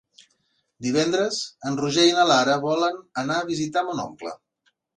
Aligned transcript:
Divendres 0.85 1.41
en 1.71 1.77
Roger 1.81 2.07
i 2.13 2.17
na 2.21 2.25
Lara 2.31 2.57
volen 2.65 2.99
anar 3.25 3.39
a 3.43 3.47
visitar 3.53 3.87
mon 3.93 4.05
oncle. 4.09 4.37